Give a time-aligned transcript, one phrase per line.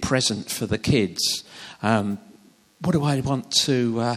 [0.00, 1.44] present for the kids?
[1.82, 2.18] Um,
[2.80, 4.16] what do I want to uh,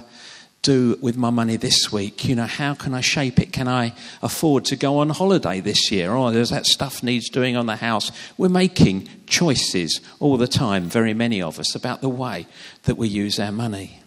[0.62, 2.24] do with my money this week?
[2.24, 3.52] You know, how can I shape it?
[3.52, 6.14] Can I afford to go on holiday this year?
[6.14, 8.12] Oh, there's that stuff needs doing on the house.
[8.38, 12.48] We're making choices all the time, very many of us, about the way
[12.84, 14.00] that we use our money.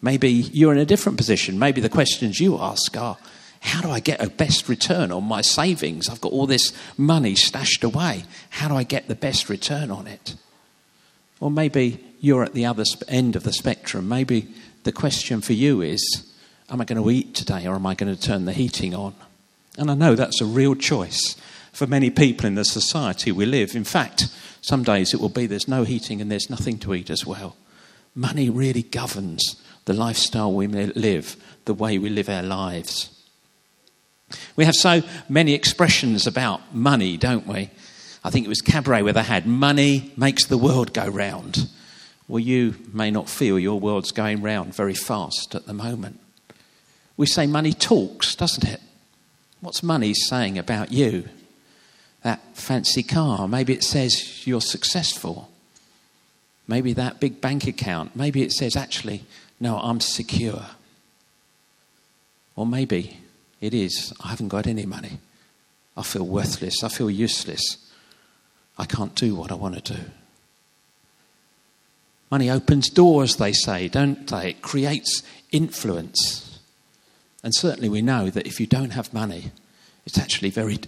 [0.00, 1.58] Maybe you're in a different position.
[1.58, 3.18] Maybe the questions you ask are,
[3.58, 6.08] how do I get a best return on my savings?
[6.08, 8.22] I've got all this money stashed away.
[8.50, 10.36] How do I get the best return on it?
[11.40, 14.08] Or maybe you're at the other end of the spectrum.
[14.08, 14.48] Maybe
[14.84, 16.32] the question for you is
[16.68, 19.14] Am I going to eat today or am I going to turn the heating on?
[19.78, 21.36] And I know that's a real choice
[21.72, 23.76] for many people in the society we live.
[23.76, 24.28] In fact,
[24.62, 27.56] some days it will be there's no heating and there's nothing to eat as well.
[28.14, 33.10] Money really governs the lifestyle we live, the way we live our lives.
[34.56, 37.70] We have so many expressions about money, don't we?
[38.26, 41.68] I think it was Cabaret where they had money makes the world go round.
[42.26, 46.18] Well, you may not feel your world's going round very fast at the moment.
[47.16, 48.80] We say money talks, doesn't it?
[49.60, 51.28] What's money saying about you?
[52.24, 55.48] That fancy car, maybe it says you're successful.
[56.66, 59.22] Maybe that big bank account, maybe it says, actually,
[59.60, 60.66] no, I'm secure.
[62.56, 63.20] Or maybe
[63.60, 65.20] it is, I haven't got any money.
[65.96, 66.82] I feel worthless.
[66.82, 67.85] I feel useless.
[68.78, 70.00] I can't do what I want to do.
[72.30, 74.50] Money opens doors, they say, don't they?
[74.50, 75.22] It creates
[75.52, 76.58] influence.
[77.42, 79.52] And certainly we know that if you don't have money,
[80.04, 80.78] it's actually very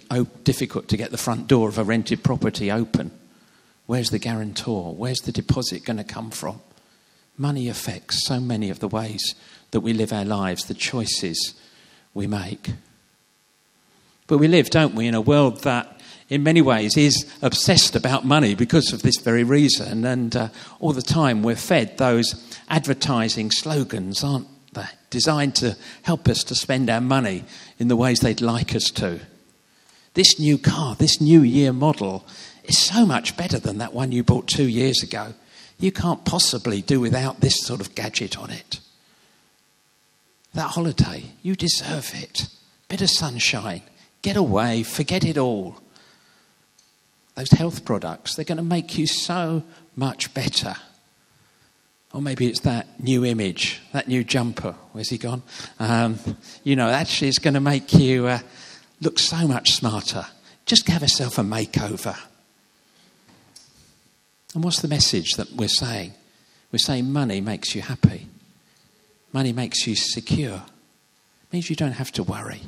[0.43, 3.11] difficult to get the front door of a rented property open.
[3.85, 4.93] Where's the guarantor?
[4.93, 6.61] Where's the deposit going to come from?
[7.37, 9.33] Money affects so many of the ways
[9.71, 11.53] that we live our lives, the choices
[12.13, 12.71] we make.
[14.27, 15.98] But we live, don't we, in a world that
[16.29, 20.05] in many ways is obsessed about money because of this very reason.
[20.05, 20.49] And uh,
[20.79, 24.85] all the time we're fed those advertising slogans, aren't they?
[25.09, 27.43] Designed to help us to spend our money
[27.79, 29.19] in the ways they'd like us to.
[30.13, 32.25] This new car, this new year model,
[32.63, 35.33] is so much better than that one you bought two years ago.
[35.79, 38.79] You can't possibly do without this sort of gadget on it.
[40.53, 42.47] That holiday, you deserve it.
[42.87, 43.81] Bit of sunshine.
[44.21, 45.79] Get away, forget it all
[47.39, 49.63] those health products, they're going to make you so
[49.95, 50.75] much better.
[52.13, 54.75] Or maybe it's that new image, that new jumper.
[54.91, 55.43] Where's he gone?
[55.79, 56.19] Um,
[56.65, 58.39] you know, actually, it's going to make you uh,
[58.99, 60.25] look so much smarter.
[60.65, 62.19] Just give yourself a makeover.
[64.53, 66.13] And what's the message that we're saying?
[66.73, 68.27] We're saying money makes you happy,
[69.31, 70.55] money makes you secure.
[71.43, 72.63] It means you don't have to worry.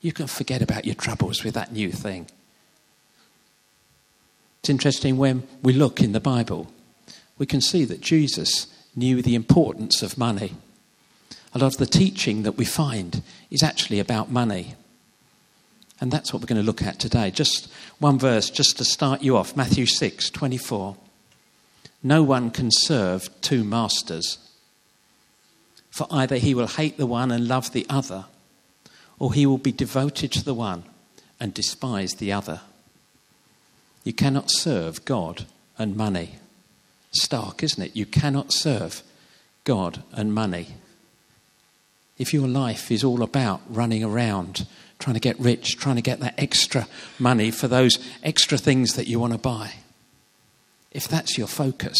[0.00, 2.28] You can forget about your troubles with that new thing.
[4.64, 6.72] It's interesting when we look in the Bible,
[7.36, 8.66] we can see that Jesus
[8.96, 10.54] knew the importance of money.
[11.52, 14.74] A lot of the teaching that we find is actually about money.
[16.00, 17.30] And that's what we're going to look at today.
[17.30, 20.96] Just one verse, just to start you off Matthew 6 24.
[22.02, 24.38] No one can serve two masters,
[25.90, 28.24] for either he will hate the one and love the other,
[29.18, 30.84] or he will be devoted to the one
[31.38, 32.62] and despise the other.
[34.04, 35.46] You cannot serve God
[35.78, 36.36] and money.
[37.12, 37.96] Stark, isn't it?
[37.96, 39.02] You cannot serve
[39.64, 40.68] God and money.
[42.18, 44.66] If your life is all about running around,
[44.98, 46.86] trying to get rich, trying to get that extra
[47.18, 49.72] money for those extra things that you want to buy,
[50.92, 51.96] if that's your focus,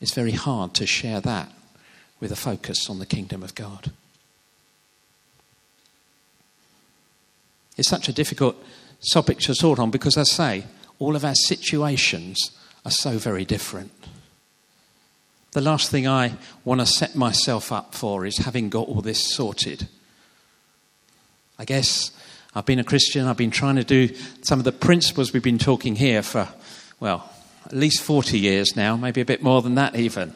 [0.00, 1.52] it's very hard to share that
[2.18, 3.92] with a focus on the kingdom of God.
[7.76, 8.56] It's such a difficult
[9.12, 10.64] topic to sort on because, I say,
[11.00, 12.52] all of our situations
[12.84, 13.90] are so very different.
[15.52, 16.34] The last thing I
[16.64, 19.88] want to set myself up for is having got all this sorted.
[21.58, 22.12] I guess
[22.54, 25.58] I've been a Christian, I've been trying to do some of the principles we've been
[25.58, 26.48] talking here for,
[27.00, 27.28] well,
[27.66, 30.34] at least 40 years now, maybe a bit more than that even.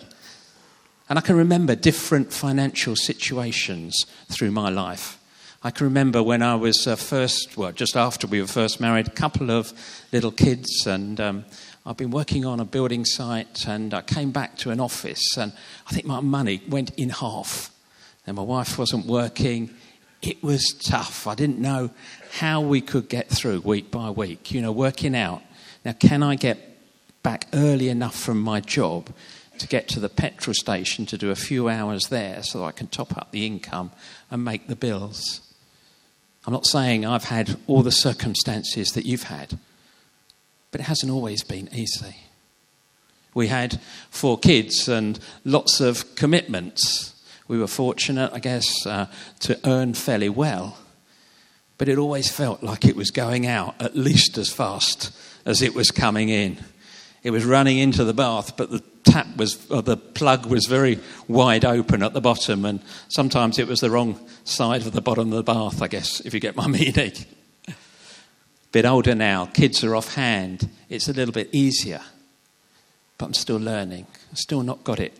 [1.08, 3.94] And I can remember different financial situations
[4.28, 5.18] through my life.
[5.66, 9.08] I can remember when I was uh, first, well, just after we were first married,
[9.08, 9.72] a couple of
[10.12, 11.46] little kids, and um,
[11.86, 15.54] I've been working on a building site, and I came back to an office, and
[15.86, 17.70] I think my money went in half.
[18.26, 19.70] And my wife wasn't working.
[20.20, 21.26] It was tough.
[21.26, 21.88] I didn't know
[22.32, 25.40] how we could get through week by week, you know, working out.
[25.82, 26.58] Now, can I get
[27.22, 29.08] back early enough from my job
[29.56, 32.72] to get to the petrol station to do a few hours there so that I
[32.72, 33.92] can top up the income
[34.30, 35.40] and make the bills?
[36.46, 39.58] I'm not saying I've had all the circumstances that you've had,
[40.70, 42.16] but it hasn't always been easy.
[43.32, 43.80] We had
[44.10, 47.14] four kids and lots of commitments.
[47.48, 49.06] We were fortunate, I guess, uh,
[49.40, 50.78] to earn fairly well.
[51.78, 55.10] But it always felt like it was going out at least as fast
[55.44, 56.58] as it was coming in.
[57.22, 60.98] It was running into the bath, but the tap was, or the plug was very
[61.28, 65.32] wide open at the bottom, and sometimes it was the wrong side of the bottom
[65.32, 67.12] of the bath, I guess, if you get my meaning.
[68.72, 72.00] Bit older now, kids are off hand, it's a little bit easier,
[73.18, 74.06] but I'm still learning.
[74.32, 75.16] I've still not got it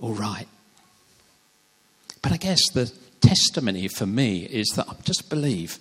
[0.00, 0.48] all right.
[2.20, 5.78] But I guess the testimony for me is that I just believe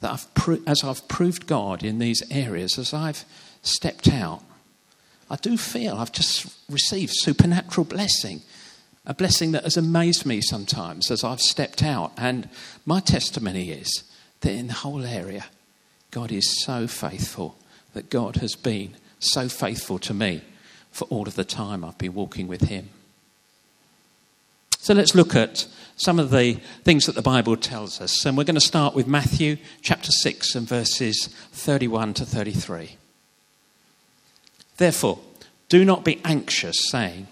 [0.00, 3.24] that I've pro- as I've proved God in these areas, as I've
[3.62, 4.42] stepped out,
[5.32, 8.42] I do feel I've just received supernatural blessing.
[9.06, 12.12] A blessing that has amazed me sometimes as I've stepped out.
[12.18, 12.50] And
[12.84, 14.04] my testimony is
[14.42, 15.46] that in the whole area,
[16.10, 17.56] God is so faithful,
[17.94, 20.42] that God has been so faithful to me
[20.90, 22.90] for all of the time I've been walking with Him.
[24.80, 28.26] So let's look at some of the things that the Bible tells us.
[28.26, 32.98] And we're going to start with Matthew chapter 6 and verses 31 to 33.
[34.76, 35.18] Therefore,
[35.68, 37.28] do not be anxious, saying,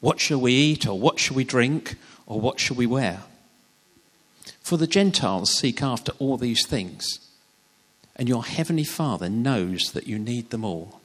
[0.00, 1.96] What shall we eat, or what shall we drink,
[2.26, 3.22] or what shall we wear?
[4.60, 7.06] For the Gentiles seek after all these things,
[8.16, 11.00] and your heavenly Father knows that you need them all.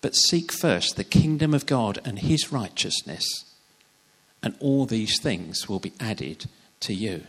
[0.00, 3.46] But seek first the kingdom of God and his righteousness
[4.46, 6.46] and all these things will be added
[6.78, 7.24] to you.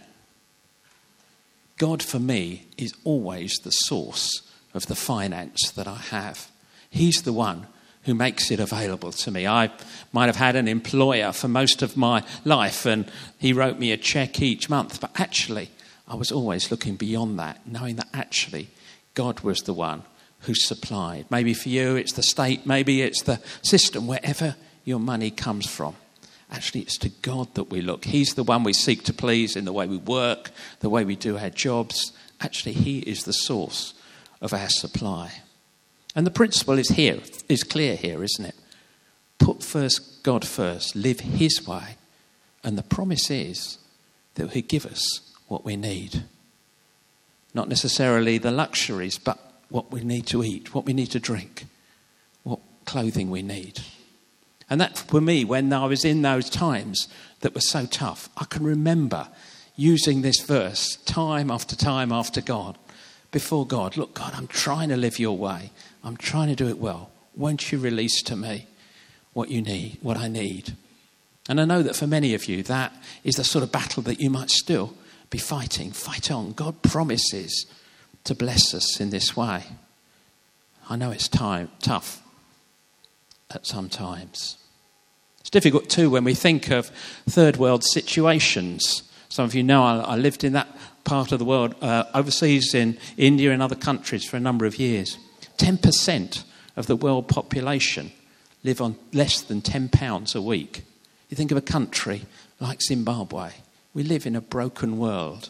[1.79, 4.29] God, for me, is always the source
[4.75, 6.51] of the finance that I have.
[6.89, 7.67] He's the one
[8.03, 9.45] who makes it available to me.
[9.45, 9.69] I
[10.13, 13.97] might have had an employer for most of my life and he wrote me a
[13.97, 15.69] check each month, but actually,
[16.07, 18.69] I was always looking beyond that, knowing that actually
[19.13, 20.03] God was the one
[20.41, 21.25] who supplied.
[21.29, 24.55] Maybe for you it's the state, maybe it's the system, wherever
[24.85, 25.95] your money comes from.
[26.49, 28.05] Actually, it's to God that we look.
[28.05, 31.17] He's the one we seek to please in the way we work, the way we
[31.17, 32.13] do our jobs.
[32.39, 33.93] Actually, He is the source
[34.39, 35.41] of our supply.
[36.15, 38.55] And the principle is here, is clear here, isn't it?
[39.39, 41.97] Put first God first, live His way,
[42.63, 43.77] and the promise is
[44.35, 46.23] that He'll give us what we need.
[47.53, 49.39] Not necessarily the luxuries, but
[49.69, 51.65] what we need to eat, what we need to drink,
[52.43, 53.79] what clothing we need.
[54.69, 57.07] And that, for me, when I was in those times
[57.39, 59.29] that were so tough, I can remember
[59.75, 62.77] using this verse time after time after God,
[63.31, 63.95] before God.
[63.95, 65.71] Look, God, I'm trying to live your way.
[66.07, 67.11] I'm trying to do it well.
[67.35, 68.65] Won't you release to me
[69.33, 70.73] what you need, what I need?
[71.49, 72.93] And I know that for many of you, that
[73.25, 74.93] is the sort of battle that you might still
[75.29, 75.91] be fighting.
[75.91, 76.53] Fight on.
[76.53, 77.65] God promises
[78.23, 79.65] to bless us in this way.
[80.89, 82.21] I know it's time, tough
[83.51, 84.57] at some times.
[85.41, 86.87] It's difficult too when we think of
[87.27, 89.03] third world situations.
[89.27, 90.69] Some of you know I, I lived in that
[91.03, 94.79] part of the world, uh, overseas in India and other countries for a number of
[94.79, 95.17] years.
[95.57, 96.43] 10%
[96.75, 98.11] of the world population
[98.63, 100.83] live on less than £10 a week.
[101.29, 102.23] You think of a country
[102.59, 103.51] like Zimbabwe,
[103.93, 105.49] we live in a broken world,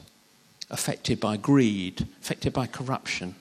[0.69, 3.35] affected by greed, affected by corruption.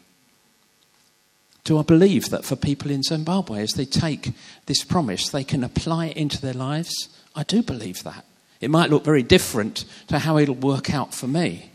[1.65, 4.33] Do I believe that for people in Zimbabwe, as they take
[4.67, 7.09] this promise, they can apply it into their lives?
[7.35, 8.25] I do believe that.
[8.61, 11.71] It might look very different to how it'll work out for me.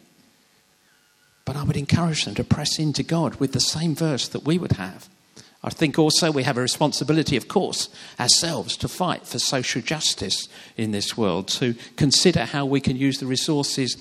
[1.45, 4.57] But I would encourage them to press into God with the same verse that we
[4.57, 5.09] would have.
[5.63, 10.47] I think also we have a responsibility, of course, ourselves to fight for social justice
[10.75, 13.97] in this world, to consider how we can use the resources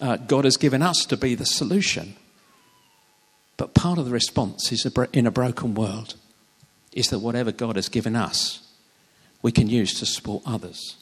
[0.00, 2.14] uh, God has given us to be the solution.
[3.56, 6.14] But part of the response is in a broken world
[6.92, 8.60] is that whatever God has given us,
[9.42, 10.96] we can use to support others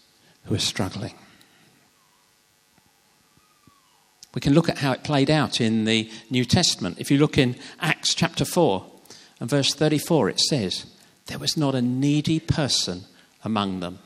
[0.44, 1.14] who are struggling.
[4.36, 6.98] We can look at how it played out in the New Testament.
[7.00, 8.84] If you look in Acts chapter 4
[9.40, 10.84] and verse 34, it says,
[11.24, 13.04] There was not a needy person
[13.42, 13.98] among them.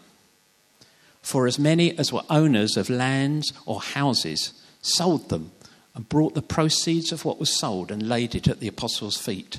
[1.21, 5.51] For as many as were owners of lands or houses sold them
[5.97, 9.59] and brought the proceeds of what was sold and laid it at the apostles' feet.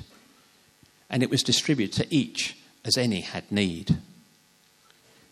[1.10, 3.98] And it was distributed to each as any had need.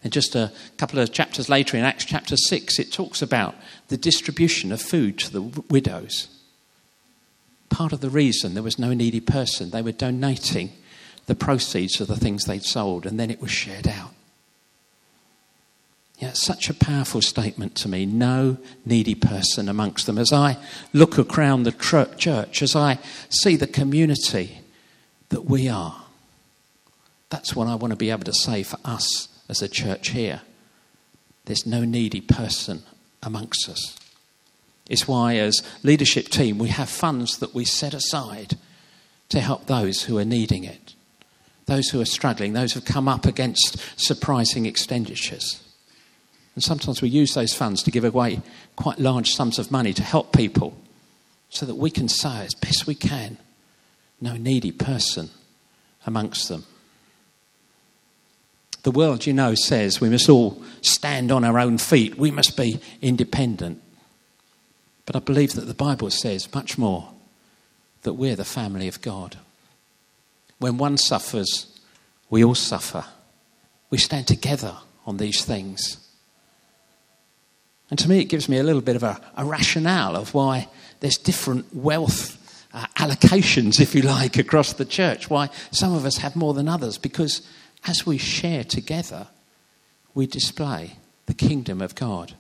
[0.03, 3.55] And just a couple of chapters later, in Acts chapter 6, it talks about
[3.89, 6.29] the distribution of food to the widows.
[7.69, 10.73] Part of the reason there was no needy person, they were donating
[11.27, 14.13] the proceeds of the things they'd sold, and then it was shared out.
[16.19, 18.05] Yeah, such a powerful statement to me.
[18.05, 20.19] No needy person amongst them.
[20.19, 20.59] As I
[20.93, 24.59] look around the church, as I see the community
[25.29, 26.05] that we are,
[27.31, 30.43] That's what I want to be able to say for us as a church here.
[31.45, 32.83] There's no needy person
[33.23, 33.99] amongst us.
[34.89, 38.57] It's why, as leadership team, we have funds that we set aside
[39.29, 40.95] to help those who are needing it,
[41.67, 45.63] those who are struggling, those who have come up against surprising expenditures.
[46.55, 48.41] And sometimes we use those funds to give away
[48.77, 50.77] quite large sums of money to help people
[51.49, 53.39] so that we can say as best we can
[54.21, 55.31] no needy person
[56.07, 56.65] amongst them.
[58.83, 62.57] The world, you know, says we must all stand on our own feet, we must
[62.57, 63.83] be independent.
[65.07, 67.13] But I believe that the Bible says much more
[68.03, 69.37] that we're the family of God.
[70.59, 71.79] When one suffers,
[72.31, 73.05] we all suffer.
[73.91, 75.99] We stand together on these things.
[77.91, 80.69] And to me, it gives me a little bit of a, a rationale of why
[81.01, 82.37] there's different wealth
[82.73, 86.69] uh, allocations, if you like, across the church, why some of us have more than
[86.69, 87.43] others, because
[87.87, 89.29] as we share together,
[90.15, 90.97] we display
[91.27, 92.35] the kingdom of God.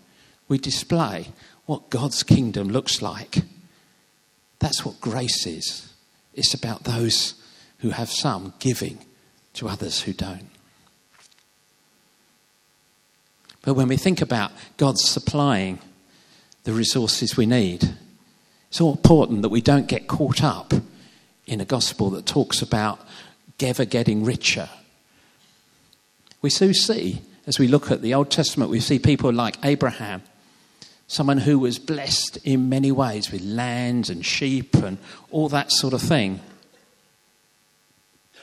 [0.48, 1.28] We display
[1.66, 3.38] what God's kingdom looks like.
[4.58, 5.92] That's what grace is.
[6.34, 7.34] It's about those
[7.78, 8.98] who have some giving
[9.54, 10.48] to others who don't.
[13.62, 15.78] But when we think about God supplying
[16.64, 17.94] the resources we need,
[18.68, 20.72] it's all important that we don't get caught up
[21.46, 23.00] in a gospel that talks about
[23.60, 24.68] ever getting richer.
[26.42, 30.22] We do see, as we look at the Old Testament, we see people like Abraham,
[31.06, 34.98] someone who was blessed in many ways with lands and sheep and
[35.30, 36.40] all that sort of thing.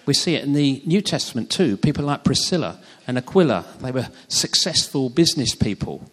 [0.06, 1.76] We see it in the New Testament too.
[1.76, 6.10] People like Priscilla and Aquila, they were successful business people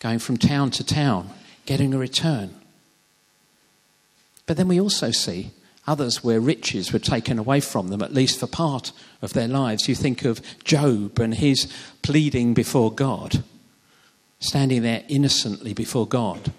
[0.00, 1.30] going from town to town,
[1.66, 2.54] getting a return.
[4.46, 5.50] But then we also see
[5.88, 8.92] others where riches were taken away from them, at least for part
[9.22, 9.88] of their lives.
[9.88, 13.42] You think of Job and his pleading before God,
[14.38, 16.52] standing there innocently before God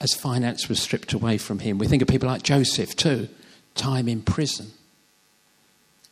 [0.00, 1.78] as finance was stripped away from him.
[1.78, 3.28] We think of people like Joseph too,
[3.74, 4.72] time in prison.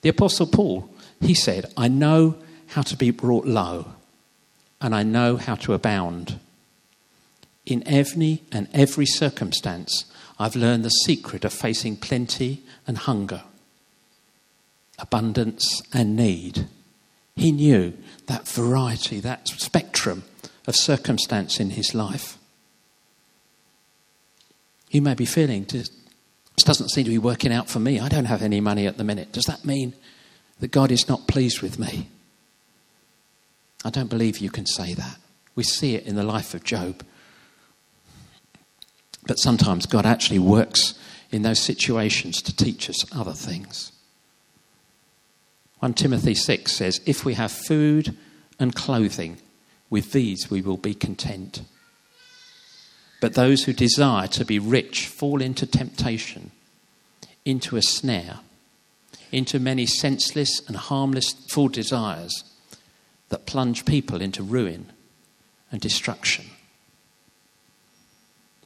[0.02, 0.88] The Apostle Paul,
[1.20, 2.36] he said, I know
[2.68, 3.86] how to be brought low,
[4.80, 6.38] and I know how to abound.
[7.64, 10.06] In every and every circumstance,
[10.42, 13.44] I've learned the secret of facing plenty and hunger,
[14.98, 16.66] abundance and need.
[17.36, 17.96] He knew
[18.26, 20.24] that variety, that spectrum
[20.66, 22.38] of circumstance in his life.
[24.90, 25.88] You may be feeling, this
[26.56, 28.00] doesn't seem to be working out for me.
[28.00, 29.30] I don't have any money at the minute.
[29.30, 29.94] Does that mean
[30.58, 32.08] that God is not pleased with me?
[33.84, 35.18] I don't believe you can say that.
[35.54, 37.04] We see it in the life of Job.
[39.26, 40.94] But sometimes God actually works
[41.30, 43.92] in those situations to teach us other things.
[45.80, 48.16] 1 Timothy 6 says, If we have food
[48.58, 49.38] and clothing,
[49.90, 51.62] with these we will be content.
[53.20, 56.50] But those who desire to be rich fall into temptation,
[57.44, 58.40] into a snare,
[59.30, 62.44] into many senseless and harmless full desires
[63.30, 64.92] that plunge people into ruin
[65.70, 66.44] and destruction.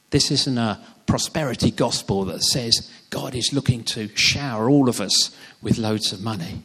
[0.09, 5.35] This isn't a prosperity gospel that says God is looking to shower all of us
[5.61, 6.63] with loads of money.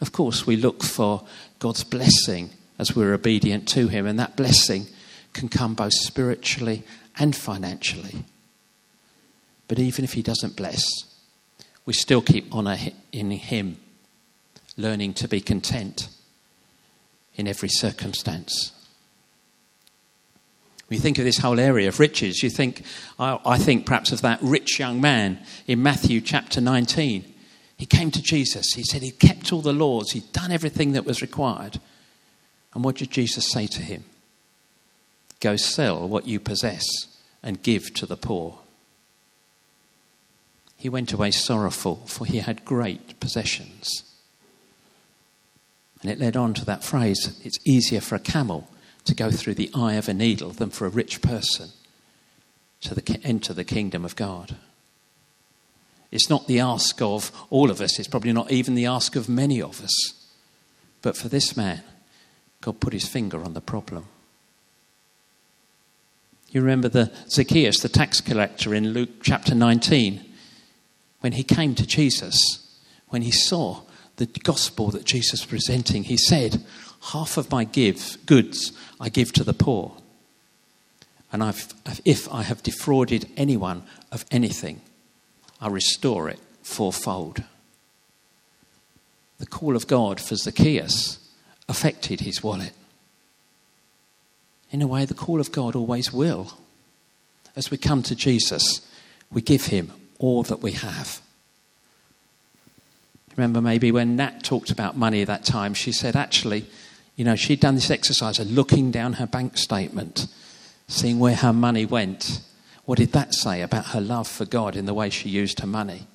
[0.00, 1.24] Of course, we look for
[1.58, 4.86] God's blessing as we're obedient to Him, and that blessing
[5.32, 6.84] can come both spiritually
[7.18, 8.24] and financially.
[9.66, 10.84] But even if He doesn't bless,
[11.84, 12.76] we still keep honour
[13.12, 13.78] in Him,
[14.76, 16.08] learning to be content
[17.34, 18.72] in every circumstance.
[20.88, 22.82] You think of this whole area of riches, you think,
[23.18, 27.34] I, I think perhaps of that rich young man in Matthew chapter 19.
[27.76, 28.72] He came to Jesus.
[28.74, 31.78] He said he'd kept all the laws, he'd done everything that was required.
[32.74, 34.04] And what did Jesus say to him?
[35.40, 36.84] Go sell what you possess
[37.42, 38.58] and give to the poor.
[40.76, 44.04] He went away sorrowful, for he had great possessions.
[46.00, 48.68] And it led on to that phrase it's easier for a camel
[49.08, 51.70] to go through the eye of a needle than for a rich person
[52.82, 54.56] to the, enter the kingdom of God.
[56.10, 59.28] It's not the ask of all of us, it's probably not even the ask of
[59.28, 60.26] many of us.
[61.02, 61.82] But for this man,
[62.60, 64.06] God put his finger on the problem.
[66.50, 70.24] You remember the Zacchaeus, the tax collector in Luke chapter 19,
[71.20, 72.36] when he came to Jesus,
[73.08, 73.82] when he saw
[74.16, 76.64] the gospel that Jesus was presenting, he said,
[77.00, 79.96] half of my give, goods I give to the poor.
[81.32, 81.72] And I've,
[82.04, 84.80] if I have defrauded anyone of anything,
[85.60, 87.42] I restore it fourfold.
[89.38, 91.18] the call of God for Zacchaeus
[91.68, 92.72] affected his wallet.
[94.70, 96.58] In a way, the call of God always will.
[97.56, 98.80] As we come to Jesus,
[99.30, 101.20] we give him all that we have.
[103.36, 106.66] Remember, maybe when Nat talked about money that time, she said actually,
[107.18, 110.28] you know, she'd done this exercise of looking down her bank statement,
[110.86, 112.40] seeing where her money went.
[112.84, 115.66] What did that say about her love for God in the way she used her
[115.66, 116.06] money?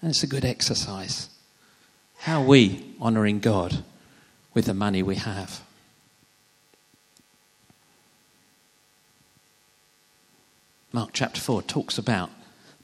[0.00, 1.28] And it's a good exercise.
[2.20, 3.84] How are we honouring God
[4.54, 5.60] with the money we have?
[10.90, 12.30] Mark chapter 4 talks about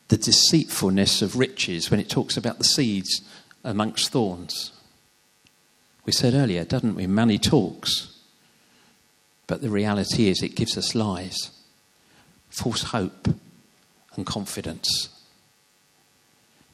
[0.09, 3.23] the deceitfulness of riches when it talks about the seeds
[3.65, 4.73] amongst thorns.
[6.07, 7.07] We said earlier, doesn't we?
[7.07, 8.19] Money talks.
[9.47, 11.50] But the reality is, it gives us lies,
[12.49, 13.28] false hope,
[14.16, 15.09] and confidence.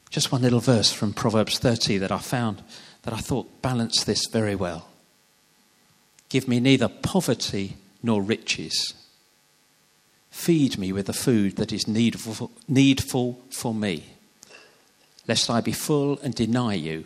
[0.09, 2.63] Just one little verse from Proverbs 30 that I found
[3.03, 4.87] that I thought balanced this very well.
[6.29, 8.93] Give me neither poverty nor riches.
[10.29, 14.05] Feed me with the food that is needful, needful for me,
[15.27, 17.05] lest I be full and deny you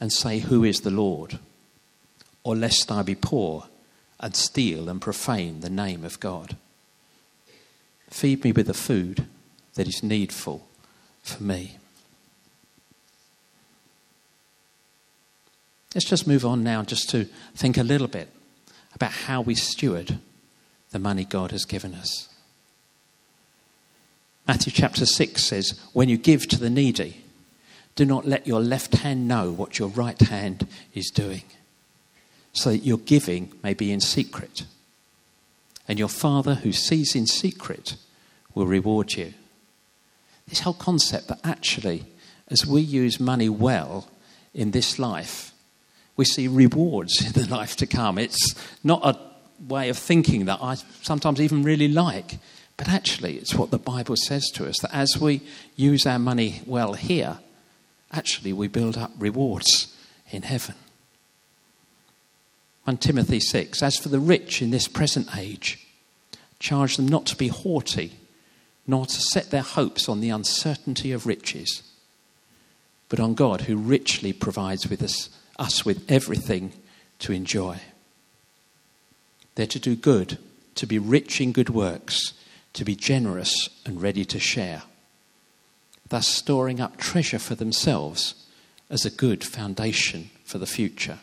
[0.00, 1.38] and say, Who is the Lord?
[2.44, 3.64] Or lest I be poor
[4.20, 6.56] and steal and profane the name of God.
[8.10, 9.26] Feed me with the food
[9.74, 10.66] that is needful
[11.22, 11.78] for me.
[15.94, 18.28] Let's just move on now just to think a little bit
[18.94, 20.18] about how we steward
[20.90, 22.28] the money God has given us.
[24.46, 27.22] Matthew chapter 6 says, When you give to the needy,
[27.94, 31.42] do not let your left hand know what your right hand is doing,
[32.52, 34.64] so that your giving may be in secret.
[35.88, 37.96] And your Father who sees in secret
[38.54, 39.34] will reward you.
[40.48, 42.04] This whole concept that actually,
[42.48, 44.08] as we use money well
[44.54, 45.52] in this life,
[46.16, 48.18] we see rewards in the life to come.
[48.18, 48.54] It's
[48.84, 49.18] not a
[49.66, 52.38] way of thinking that I sometimes even really like,
[52.76, 55.42] but actually, it's what the Bible says to us that as we
[55.76, 57.38] use our money well here,
[58.10, 59.94] actually, we build up rewards
[60.30, 60.74] in heaven.
[62.84, 65.86] 1 Timothy 6 As for the rich in this present age,
[66.58, 68.12] charge them not to be haughty,
[68.86, 71.82] nor to set their hopes on the uncertainty of riches,
[73.08, 76.72] but on God who richly provides with us us with everything
[77.20, 77.78] to enjoy.
[79.54, 80.38] They're to do good,
[80.76, 82.32] to be rich in good works,
[82.72, 84.82] to be generous and ready to share,
[86.08, 88.34] thus storing up treasure for themselves
[88.90, 91.18] as a good foundation for the future,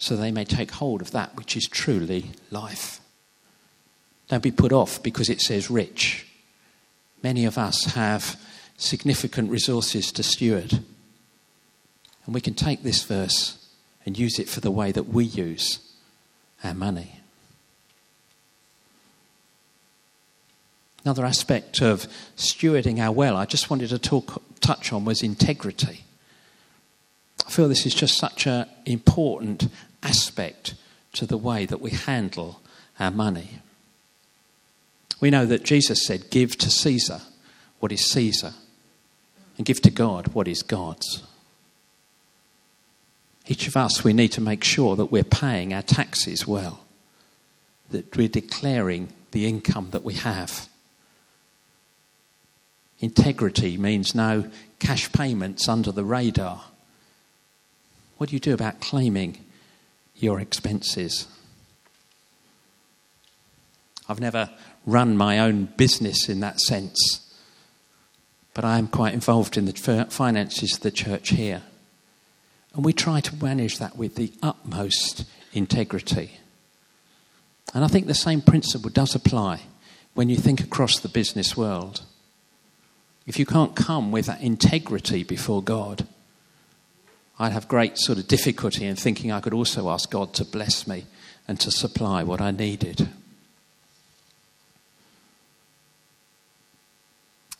[0.00, 3.00] so they may take hold of that which is truly life.
[4.28, 6.26] Don't be put off because it says rich.
[7.22, 8.40] Many of us have
[8.78, 10.72] significant resources to steward
[12.24, 13.68] and we can take this verse
[14.06, 15.80] and use it for the way that we use
[16.64, 17.20] our money.
[21.04, 26.04] Another aspect of stewarding our well I just wanted to talk, touch on was integrity.
[27.46, 29.68] I feel this is just such an important
[30.02, 30.74] aspect
[31.12, 32.60] to the way that we handle
[32.98, 33.58] our money.
[35.20, 37.20] We know that Jesus said, Give to Caesar
[37.80, 38.52] what is Caesar,
[39.56, 41.22] and give to God what is God's.
[43.46, 46.84] Each of us, we need to make sure that we're paying our taxes well,
[47.90, 50.68] that we're declaring the income that we have.
[53.00, 56.64] Integrity means no cash payments under the radar.
[58.18, 59.42] What do you do about claiming
[60.22, 61.26] your expenses?
[64.08, 64.50] I've never
[64.86, 67.32] run my own business in that sense,
[68.54, 71.62] but I am quite involved in the finances of the church here.
[72.74, 76.32] And we try to manage that with the utmost integrity.
[77.74, 79.62] And I think the same principle does apply
[80.14, 82.02] when you think across the business world.
[83.26, 86.06] If you can't come with that integrity before God,
[87.40, 90.86] I'd have great sort of difficulty in thinking I could also ask God to bless
[90.86, 91.06] me
[91.48, 93.08] and to supply what I needed.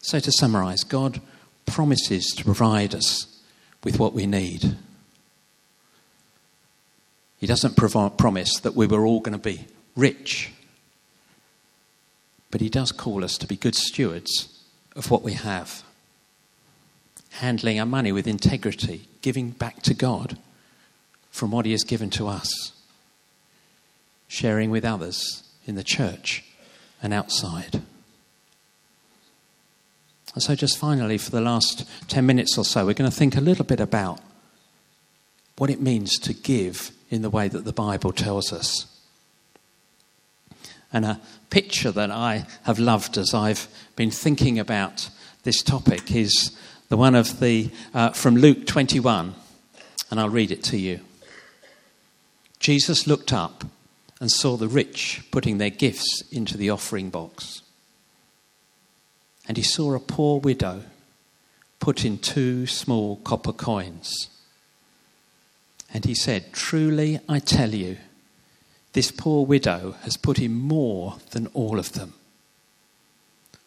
[0.02, 1.22] So, to summarize, God
[1.64, 3.40] promises to provide us
[3.82, 4.76] with what we need.
[7.38, 9.66] He doesn't promise that we were all going to be
[9.96, 10.52] rich.
[12.50, 14.62] But He does call us to be good stewards
[14.94, 15.82] of what we have,
[17.30, 20.36] handling our money with integrity, giving back to God
[21.30, 22.72] from what He has given to us,
[24.28, 26.44] sharing with others in the church
[27.02, 27.82] and outside.
[30.34, 33.36] And so, just finally, for the last 10 minutes or so, we're going to think
[33.36, 34.20] a little bit about
[35.56, 38.86] what it means to give in the way that the Bible tells us.
[40.92, 45.10] And a picture that I have loved as I've been thinking about
[45.42, 46.56] this topic is
[46.90, 49.34] the one of the uh, from Luke 21,
[50.10, 51.00] and I'll read it to you.
[52.58, 53.64] Jesus looked up
[54.20, 57.62] and saw the rich putting their gifts into the offering box.
[59.46, 60.82] And he saw a poor widow
[61.78, 64.28] put in two small copper coins.
[65.94, 67.98] And he said, Truly I tell you,
[68.94, 72.14] this poor widow has put in more than all of them.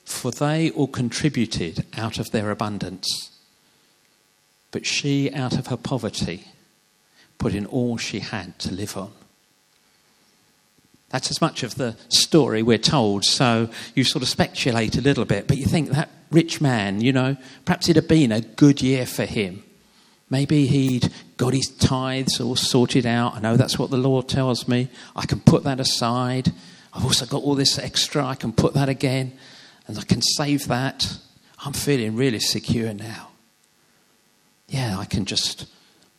[0.03, 3.31] For they all contributed out of their abundance,
[4.71, 6.45] but she, out of her poverty,
[7.37, 9.11] put in all she had to live on.
[11.09, 15.25] That's as much of the story we're told, so you sort of speculate a little
[15.25, 18.81] bit, but you think that rich man, you know, perhaps it had been a good
[18.81, 19.63] year for him.
[20.29, 23.35] Maybe he'd got his tithes all sorted out.
[23.35, 24.89] I know that's what the law tells me.
[25.15, 26.51] I can put that aside.
[26.91, 28.25] I've also got all this extra.
[28.25, 29.33] I can put that again
[29.87, 31.17] and I can save that.
[31.65, 33.29] I'm feeling really secure now.
[34.67, 35.67] Yeah, I can just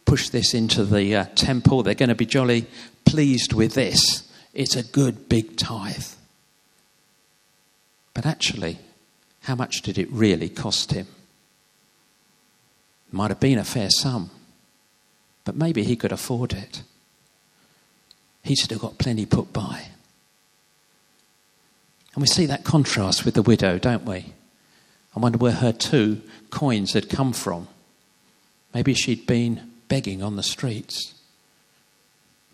[0.04, 1.82] push this into the uh, temple.
[1.82, 2.66] They're going to be jolly
[3.04, 4.30] pleased with this.
[4.52, 6.06] It's a good big tithe.
[8.12, 8.78] But actually,
[9.40, 11.06] how much did it really cost him?
[13.10, 14.30] Might have been a fair sum,
[15.44, 16.82] but maybe he could afford it.
[18.42, 19.88] He's still got plenty put by.
[22.14, 24.32] And we see that contrast with the widow, don't we?
[25.16, 27.68] I wonder where her two coins had come from.
[28.72, 31.14] Maybe she'd been begging on the streets.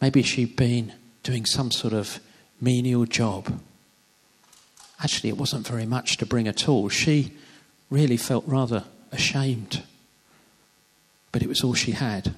[0.01, 2.21] Maybe she'd been doing some sort of
[2.61, 3.61] menial job.
[5.03, 6.89] Actually, it wasn't very much to bring at all.
[6.89, 7.33] She
[7.91, 9.83] really felt rather ashamed.
[11.33, 12.35] But it was all she had.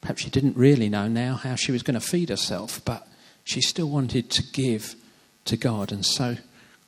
[0.00, 3.06] Perhaps she didn't really know now how she was going to feed herself, but
[3.44, 4.94] she still wanted to give
[5.44, 6.36] to God and so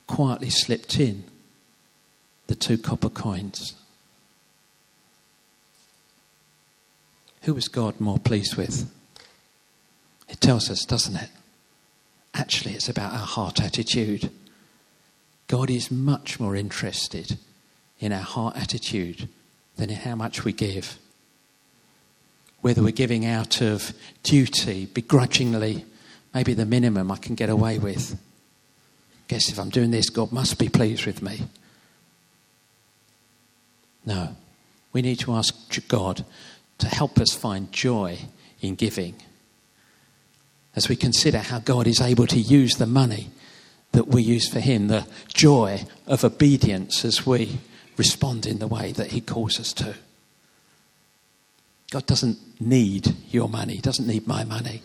[0.07, 1.23] quietly slipped in
[2.47, 3.73] the two copper coins.
[7.43, 8.91] Who was God more pleased with?
[10.27, 11.29] It tells us, doesn't it?
[12.33, 14.31] Actually, it's about our heart attitude.
[15.47, 17.37] God is much more interested
[17.99, 19.29] in our heart attitude
[19.77, 20.97] than in how much we give.
[22.61, 25.85] Whether we're giving out of duty, begrudgingly,
[26.33, 28.19] maybe the minimum I can get away with.
[29.27, 31.41] Guess if I'm doing this, God must be pleased with me.
[34.05, 34.35] No,
[34.93, 35.53] we need to ask
[35.87, 36.23] God
[36.77, 38.19] to help us find joy
[38.61, 39.15] in giving
[40.75, 43.29] as we consider how God is able to use the money
[43.93, 47.59] that we use for Him, the joy of obedience as we
[47.97, 49.95] respond in the way that He calls us to.
[51.91, 54.83] God doesn't need your money, He doesn't need my money,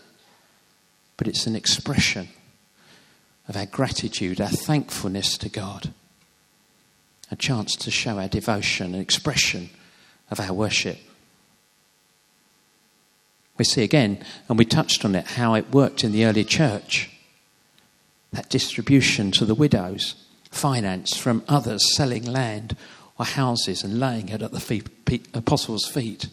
[1.17, 2.29] but it's an expression
[3.51, 5.93] of our gratitude, our thankfulness to God,
[7.29, 9.69] a chance to show our devotion, an expression
[10.29, 10.97] of our worship.
[13.57, 17.09] We see again, and we touched on it, how it worked in the early church.
[18.31, 20.15] That distribution to the widows,
[20.49, 22.77] finance from others selling land
[23.19, 24.87] or houses and laying it at the feet,
[25.33, 26.27] apostles' feet.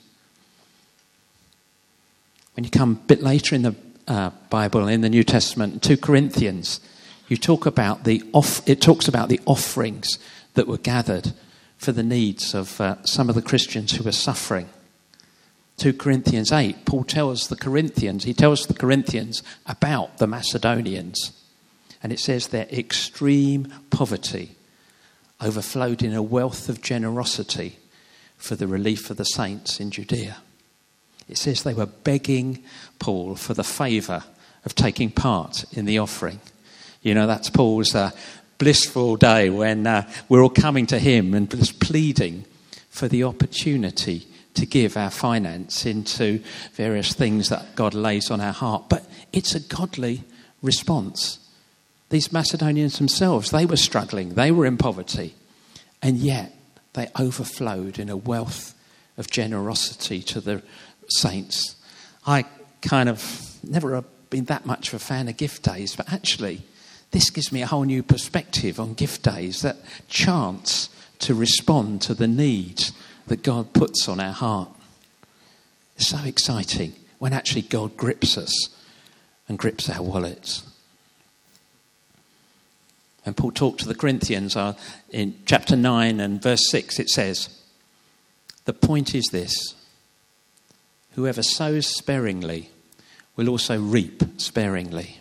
[2.55, 3.75] When you come a bit later in the
[4.07, 6.79] uh, Bible, in the New Testament, 2 Corinthians,
[7.31, 10.19] you talk about the off, it talks about the offerings
[10.55, 11.33] that were gathered
[11.77, 14.69] for the needs of uh, some of the Christians who were suffering.
[15.79, 21.33] 2 Corinthians 8, Paul tells the Corinthians, he tells the Corinthians about the Macedonians.
[22.03, 24.57] And it says their extreme poverty
[25.41, 27.79] overflowed in a wealth of generosity
[28.37, 30.39] for the relief of the saints in Judea.
[31.29, 32.65] It says they were begging
[32.99, 34.25] Paul for the favour
[34.65, 36.41] of taking part in the offering.
[37.03, 38.11] You know, that's Paul's uh,
[38.59, 42.45] blissful day when uh, we're all coming to him and just pleading
[42.91, 46.43] for the opportunity to give our finance into
[46.75, 48.89] various things that God lays on our heart.
[48.89, 50.25] But it's a godly
[50.63, 51.39] response.
[52.11, 55.35] These Macedonians themselves, they were struggling, they were in poverty,
[56.03, 56.53] and yet
[56.95, 58.75] they overflowed in a wealth
[59.17, 60.63] of generosity to the
[61.09, 61.77] saints.
[62.27, 62.45] I
[62.83, 66.63] kind of never have been that much of a fan of gift days, but actually,
[67.11, 69.77] this gives me a whole new perspective on gift days that
[70.09, 70.91] chance
[71.21, 72.93] to respond to the needs
[73.27, 74.69] that God puts on our heart.
[75.97, 78.69] It's so exciting when actually God grips us
[79.49, 80.65] and grips our wallets.
[83.25, 84.75] When Paul talked to the Corinthians uh,
[85.11, 87.49] in chapter 9 and verse 6, it says,
[88.65, 89.75] The point is this
[91.13, 92.71] Whoever sows sparingly
[93.35, 95.21] will also reap sparingly.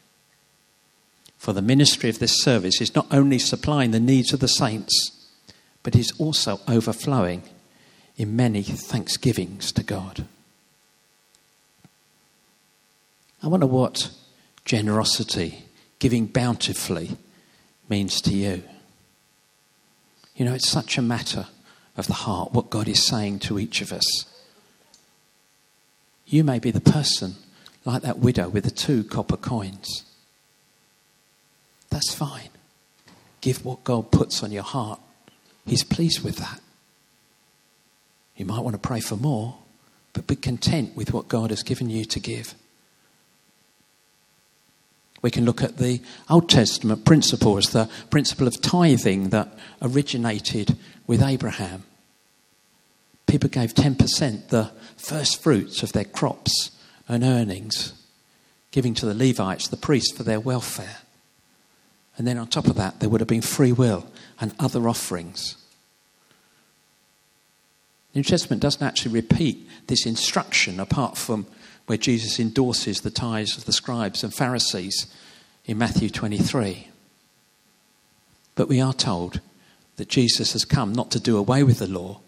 [1.41, 5.27] For the ministry of this service is not only supplying the needs of the saints,
[5.81, 7.41] but is also overflowing
[8.15, 10.27] in many thanksgivings to God.
[13.41, 14.11] I wonder what
[14.65, 15.63] generosity
[15.97, 17.17] giving bountifully
[17.89, 18.61] means to you.
[20.35, 21.47] You know, it's such a matter
[21.97, 24.05] of the heart, what God is saying to each of us.
[26.27, 27.33] You may be the person
[27.83, 30.03] like that widow with the two copper coins.
[31.91, 32.49] That's fine.
[33.41, 34.99] Give what God puts on your heart.
[35.65, 36.59] He's pleased with that.
[38.35, 39.57] You might want to pray for more,
[40.13, 42.55] but be content with what God has given you to give.
[45.21, 50.75] We can look at the Old Testament principles, the principle of tithing that originated
[51.05, 51.83] with Abraham.
[53.27, 56.71] People gave 10%, the first fruits of their crops
[57.07, 57.93] and earnings,
[58.71, 60.97] giving to the Levites, the priests, for their welfare.
[62.17, 64.07] And then on top of that, there would have been free will
[64.39, 65.55] and other offerings.
[68.13, 71.47] The New Testament doesn't actually repeat this instruction apart from
[71.85, 75.07] where Jesus endorses the tithes of the scribes and Pharisees
[75.65, 76.89] in Matthew 23.
[78.55, 79.39] But we are told
[79.95, 82.19] that Jesus has come not to do away with the law,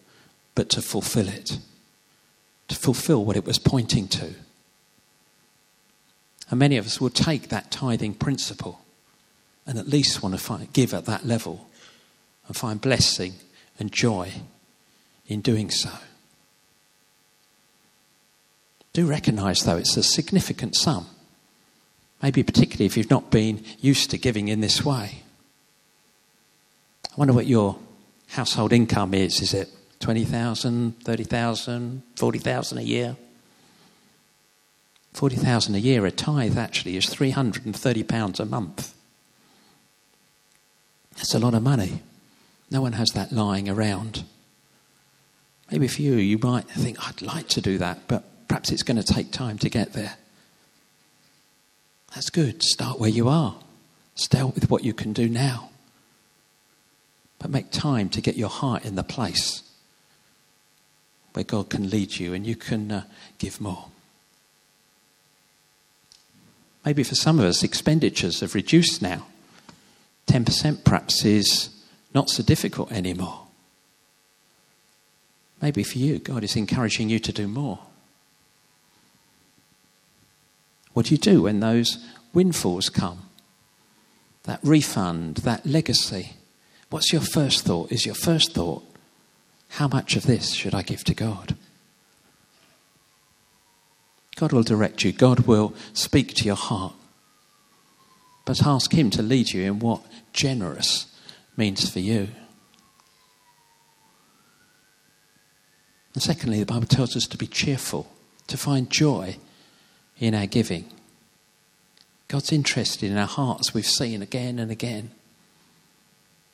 [0.55, 1.57] but to fulfill it,
[2.67, 4.33] to fulfill what it was pointing to.
[6.49, 8.82] And many of us will take that tithing principle
[9.65, 11.67] and at least want to find, give at that level
[12.47, 13.33] and find blessing
[13.79, 14.31] and joy
[15.27, 15.89] in doing so.
[18.93, 21.07] Do recognize, though, it's a significant sum.
[22.21, 25.23] Maybe particularly if you've not been used to giving in this way.
[27.05, 27.77] I wonder what your
[28.29, 29.41] household income is.
[29.41, 33.15] Is it 20,000, 30,000, 40,000 a year?
[35.13, 38.93] 40,000 a year, a tithe actually is 330 pounds a month.
[41.15, 42.01] That's a lot of money.
[42.71, 44.23] No one has that lying around.
[45.71, 48.23] Maybe for you, you might think, I'd like to do that, but
[48.53, 50.15] Perhaps it's going to take time to get there.
[52.13, 52.61] That's good.
[52.61, 53.55] Start where you are.
[54.13, 55.71] Start with what you can do now.
[57.39, 59.63] But make time to get your heart in the place
[61.33, 63.03] where God can lead you and you can uh,
[63.39, 63.87] give more.
[66.85, 69.25] Maybe for some of us, expenditures have reduced now.
[70.33, 71.69] 10% perhaps is
[72.15, 73.41] not so difficult anymore.
[75.61, 77.77] Maybe for you, God is encouraging you to do more.
[80.93, 83.29] What do you do when those windfalls come?
[84.45, 86.33] That refund, that legacy.
[86.89, 87.91] What's your first thought?
[87.91, 88.83] Is your first thought,
[89.69, 91.55] how much of this should I give to God?
[94.35, 96.95] God will direct you, God will speak to your heart.
[98.45, 100.01] But ask Him to lead you in what
[100.33, 101.07] generous
[101.55, 102.29] means for you.
[106.13, 108.11] And secondly, the Bible tells us to be cheerful,
[108.47, 109.37] to find joy
[110.19, 110.85] in our giving.
[112.27, 115.11] God's interested in our hearts, we've seen again and again.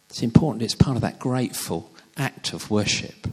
[0.09, 3.27] It's important, it's part of that grateful act of worship.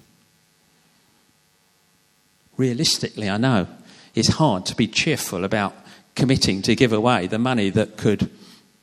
[2.56, 3.66] Realistically, I know
[4.14, 5.74] it's hard to be cheerful about
[6.14, 8.30] committing to give away the money that could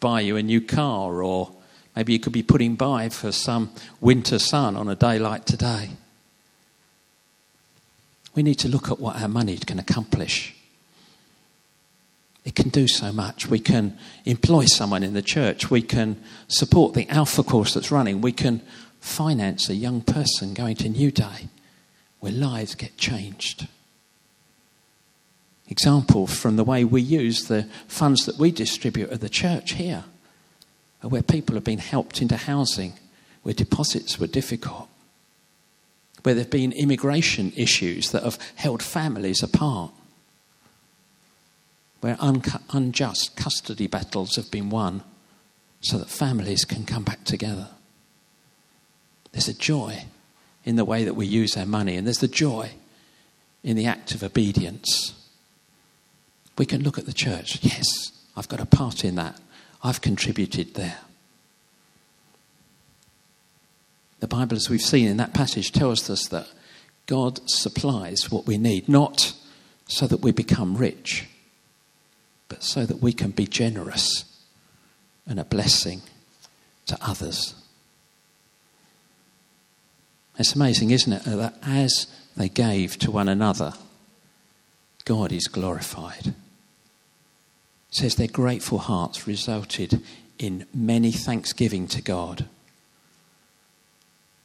[0.03, 1.49] buy you a new car, or
[1.95, 5.91] maybe you could be putting by for some winter sun on a day like today.
[8.35, 10.55] We need to look at what our money can accomplish.
[12.43, 13.47] It can do so much.
[13.47, 15.71] We can employ someone in the church.
[15.71, 18.19] We can support the Alpha course that's running.
[18.19, 18.61] We can
[18.99, 21.47] finance a young person going to New Day
[22.19, 23.69] where lives get changed.
[25.69, 30.03] Example from the way we use the funds that we distribute at the church here,
[31.01, 32.93] where people have been helped into housing,
[33.43, 34.87] where deposits were difficult,
[36.23, 39.91] where there have been immigration issues that have held families apart,
[42.01, 45.03] where un- unjust custody battles have been won
[45.81, 47.69] so that families can come back together.
[49.31, 50.05] There's a joy
[50.63, 52.71] in the way that we use our money, and there's the joy
[53.63, 55.13] in the act of obedience.
[56.57, 57.59] We can look at the church.
[57.61, 59.39] Yes, I've got a part in that.
[59.83, 60.99] I've contributed there.
[64.19, 66.47] The Bible, as we've seen in that passage, tells us that
[67.07, 69.33] God supplies what we need, not
[69.87, 71.27] so that we become rich,
[72.47, 74.23] but so that we can be generous
[75.25, 76.01] and a blessing
[76.85, 77.55] to others.
[80.37, 83.73] It's amazing, isn't it, that as they gave to one another,
[85.05, 86.33] God is glorified.
[87.93, 90.01] Says their grateful hearts resulted
[90.39, 92.47] in many thanksgiving to God.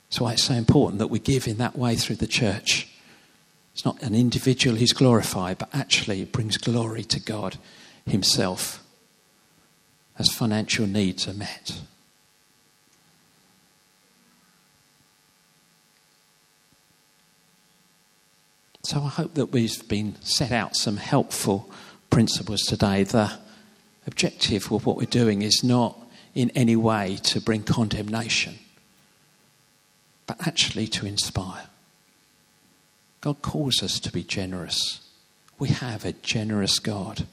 [0.08, 2.88] That's why it's so important that we give in that way through the church.
[3.72, 7.56] It's not an individual who's glorified, but actually it brings glory to God
[8.04, 8.84] Himself
[10.18, 11.80] as financial needs are met.
[18.82, 21.70] So I hope that we've been set out some helpful
[22.10, 23.02] principles today.
[23.04, 23.32] The
[24.06, 25.98] objective of what we're doing is not
[26.34, 28.58] in any way to bring condemnation,
[30.26, 31.66] but actually to inspire.
[33.20, 35.00] God calls us to be generous.
[35.58, 37.26] We have a generous God.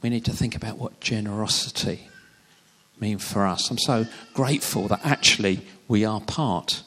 [0.00, 2.08] We need to think about what generosity
[2.98, 3.70] means for us.
[3.70, 6.82] I'm so grateful that actually we are part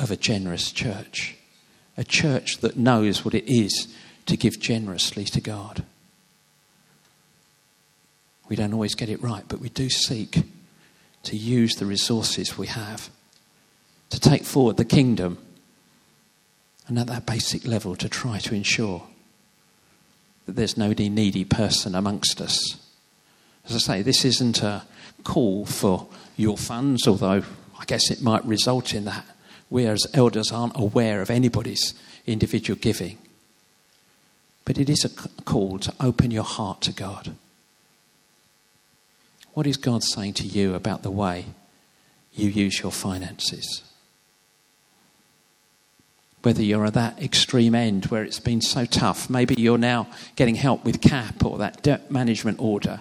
[0.00, 1.36] of a generous church
[1.96, 3.88] a church that knows what it is
[4.26, 5.84] to give generously to God.
[8.48, 10.42] We don't always get it right, but we do seek
[11.24, 13.08] to use the resources we have
[14.10, 15.38] to take forward the kingdom
[16.86, 19.06] and at that basic level to try to ensure
[20.46, 22.76] that there's no needy person amongst us.
[23.64, 24.82] As I say, this isn't a
[25.24, 27.42] call for your funds, although
[27.78, 29.24] I guess it might result in that
[29.70, 31.94] we as elders aren't aware of anybody's
[32.26, 33.16] individual giving.
[34.64, 37.34] But it is a call to open your heart to God.
[39.54, 41.46] What is God saying to you about the way
[42.32, 43.82] you use your finances?
[46.42, 50.56] Whether you're at that extreme end where it's been so tough, maybe you're now getting
[50.56, 53.00] help with CAP or that debt management order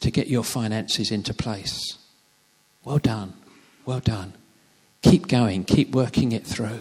[0.00, 1.98] to get your finances into place.
[2.84, 3.34] Well done.
[3.84, 4.34] Well done.
[5.02, 6.80] Keep going, keep working it through.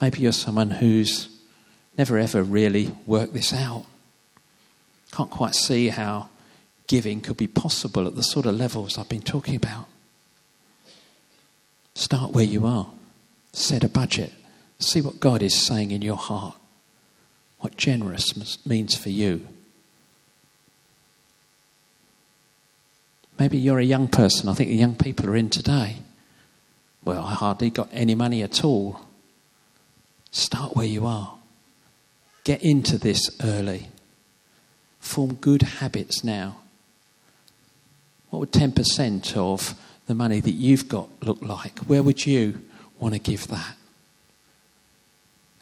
[0.00, 1.28] Maybe you're someone who's
[1.98, 3.86] never ever really worked this out.
[5.16, 6.28] Can't quite see how
[6.88, 9.86] giving could be possible at the sort of levels I've been talking about.
[11.94, 12.88] Start where you are,
[13.54, 14.34] set a budget,
[14.78, 16.54] see what God is saying in your heart,
[17.60, 19.48] what generous means for you.
[23.38, 24.50] Maybe you're a young person.
[24.50, 25.96] I think the young people are in today.
[27.06, 29.00] Well, I hardly got any money at all.
[30.30, 31.38] Start where you are.
[32.44, 33.88] Get into this early.
[35.06, 36.56] Form good habits now.
[38.30, 39.74] What would 10% of
[40.08, 41.78] the money that you've got look like?
[41.78, 42.60] Where would you
[42.98, 43.76] want to give that?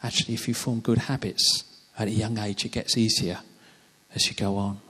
[0.01, 1.63] Actually, if you form good habits
[1.97, 3.39] at a young age, it gets easier
[4.15, 4.81] as you go on.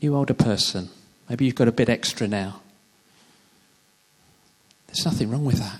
[0.00, 0.90] You older person,
[1.30, 2.60] maybe you've got a bit extra now.
[4.88, 5.78] There's nothing wrong with that.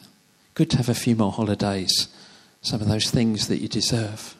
[0.54, 2.08] Good to have a few more holidays,
[2.62, 4.36] some of those things that you deserve.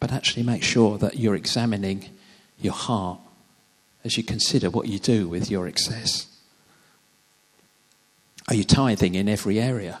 [0.00, 2.08] But actually, make sure that you're examining
[2.58, 3.20] your heart
[4.02, 6.26] as you consider what you do with your excess.
[8.48, 10.00] Are you tithing in every area?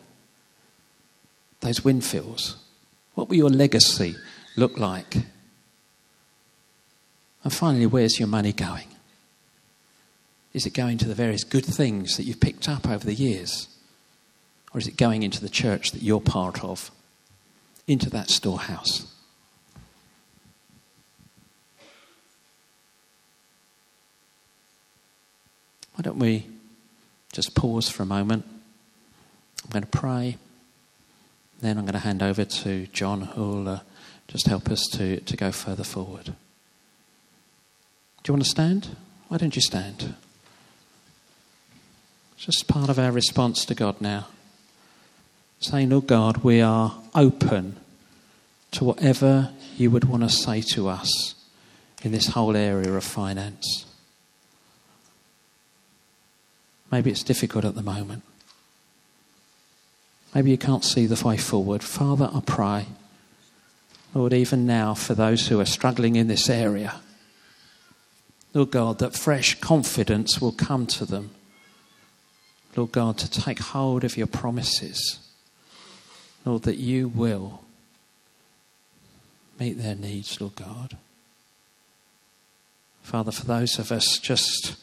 [1.60, 2.56] Those Winfields,
[3.14, 4.16] what will your legacy
[4.56, 5.16] look like?
[7.44, 8.88] And finally, where's your money going?
[10.52, 13.68] Is it going to the various good things that you've picked up over the years?
[14.74, 16.90] Or is it going into the church that you're part of,
[17.86, 19.06] into that storehouse?
[26.00, 26.46] Why don't we
[27.30, 28.46] just pause for a moment?
[29.62, 30.38] I'm going to pray.
[31.60, 33.80] Then I'm going to hand over to John, who will uh,
[34.26, 36.24] just help us to, to go further forward.
[36.24, 36.32] Do
[38.28, 38.96] you want to stand?
[39.28, 40.14] Why don't you stand?
[42.32, 44.28] It's just part of our response to God now.
[45.58, 47.76] saying, Lord God, we are open
[48.70, 51.34] to whatever you would want to say to us
[52.02, 53.84] in this whole area of finance.
[56.90, 58.22] Maybe it's difficult at the moment.
[60.34, 61.82] Maybe you can't see the way forward.
[61.82, 62.86] Father, I pray,
[64.14, 67.00] Lord, even now for those who are struggling in this area,
[68.54, 71.30] Lord God, that fresh confidence will come to them.
[72.76, 75.18] Lord God, to take hold of your promises.
[76.44, 77.62] Lord, that you will
[79.58, 80.96] meet their needs, Lord God.
[83.02, 84.76] Father, for those of us just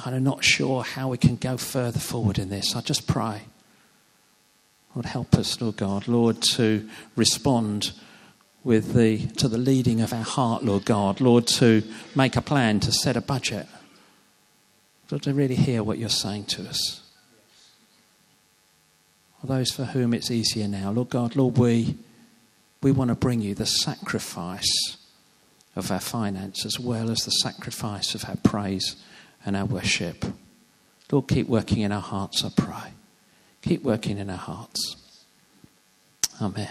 [0.00, 3.42] kind of not sure how we can go further forward in this, I just pray.
[4.94, 7.92] Lord, help us, Lord God, Lord, to respond
[8.64, 11.82] with the, to the leading of our heart, Lord God, Lord, to
[12.14, 13.66] make a plan, to set a budget,
[15.10, 17.02] Lord, to really hear what you're saying to us.
[19.42, 21.96] For those for whom it's easier now, Lord God, Lord, we,
[22.82, 24.96] we want to bring you the sacrifice
[25.76, 28.96] of our finance as well as the sacrifice of our praise
[29.44, 30.24] and our worship.
[31.10, 32.92] Lord, keep working in our hearts, I pray.
[33.62, 34.96] Keep working in our hearts.
[36.40, 36.68] Amen.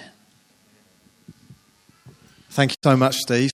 [2.50, 3.48] Thank you so much, Steve.